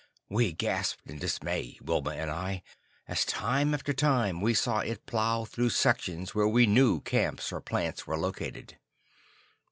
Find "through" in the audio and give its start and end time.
5.45-5.69